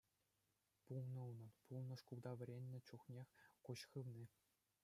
Пулнӑ 0.83 1.21
унӑн, 1.29 1.49
пулнӑ 1.63 1.95
шкулта 2.01 2.31
вӗреннӗ 2.41 2.79
чухнех 2.91 3.29
куҫ 3.67 3.79
хывни. 3.93 4.25